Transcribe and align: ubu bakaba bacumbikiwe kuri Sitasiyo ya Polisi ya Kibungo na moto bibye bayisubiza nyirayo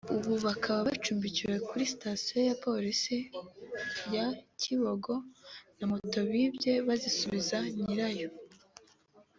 ubu 0.25 0.33
bakaba 0.47 0.79
bacumbikiwe 0.89 1.55
kuri 1.67 1.83
Sitasiyo 1.93 2.39
ya 2.49 2.55
Polisi 2.65 3.17
ya 4.15 4.25
Kibungo 4.59 5.13
na 5.77 5.85
moto 5.91 6.19
bibye 6.29 6.73
bayisubiza 6.87 7.57
nyirayo 7.83 8.29